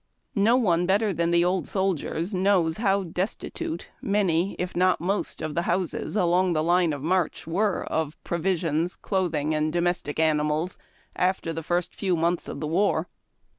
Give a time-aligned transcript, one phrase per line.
[0.33, 5.43] No one, better than tlie old soldiers, knows how desti tute many, if not most,
[5.43, 10.79] of the houses along the line of march were of provisions, clothing, and domestic animals,
[11.15, 13.09] after the first few months of the war.